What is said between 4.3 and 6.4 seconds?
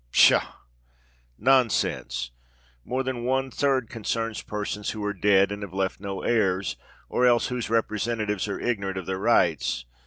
persons who are dead and have left no